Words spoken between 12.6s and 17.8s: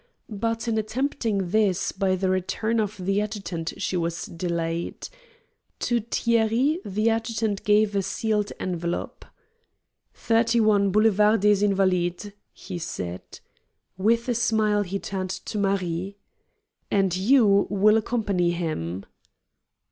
said. With a smile he turned to Marie. "And you